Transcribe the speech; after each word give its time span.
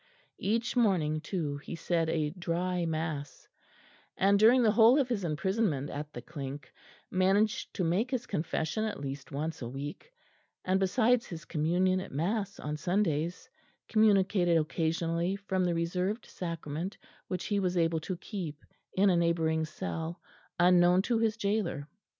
Each 0.39 0.75
morning, 0.75 1.21
too, 1.21 1.57
he 1.57 1.75
said 1.75 2.09
a 2.09 2.31
"dry 2.31 2.87
mass," 2.87 3.47
and 4.17 4.39
during 4.39 4.63
the 4.63 4.71
whole 4.71 4.97
of 4.99 5.07
his 5.09 5.23
imprisonment 5.23 5.91
at 5.91 6.11
the 6.11 6.23
Clink 6.23 6.73
managed 7.11 7.71
to 7.75 7.83
make 7.83 8.09
his 8.09 8.25
confession 8.25 8.83
at 8.83 8.99
least 8.99 9.31
once 9.31 9.61
a 9.61 9.69
week, 9.69 10.11
and 10.65 10.79
besides 10.79 11.27
his 11.27 11.45
communion 11.45 11.99
at 11.99 12.11
mass 12.11 12.59
on 12.59 12.77
Sundays, 12.77 13.47
communicated 13.87 14.57
occasionally 14.57 15.35
from 15.35 15.63
the 15.65 15.75
Reserved 15.75 16.25
Sacrament, 16.25 16.97
which 17.27 17.45
he 17.45 17.59
was 17.59 17.77
able 17.77 17.99
to 17.99 18.17
keep 18.17 18.65
in 18.95 19.11
a 19.11 19.15
neighbouring 19.15 19.65
cell, 19.65 20.19
unknown 20.59 21.03
to 21.03 21.19
his 21.19 21.37
gaoler. 21.37 21.87